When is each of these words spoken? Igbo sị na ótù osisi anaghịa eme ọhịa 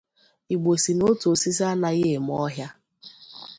Igbo 0.53 0.71
sị 0.83 0.91
na 0.97 1.03
ótù 1.11 1.25
osisi 1.33 1.63
anaghịa 1.71 2.13
eme 2.17 2.33
ọhịa 2.45 2.67